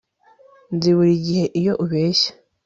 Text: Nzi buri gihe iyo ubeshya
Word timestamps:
Nzi 0.75 0.89
buri 0.95 1.13
gihe 1.25 1.45
iyo 1.59 1.73
ubeshya 1.83 2.31